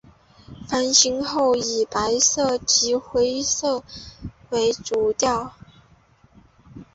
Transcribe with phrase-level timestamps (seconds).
[0.67, 3.83] 翻新后以白色及灰色
[4.49, 5.53] 为主调。